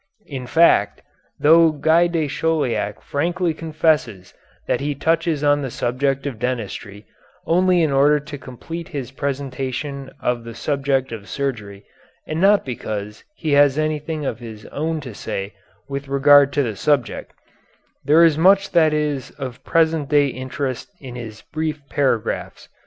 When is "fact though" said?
0.47-1.71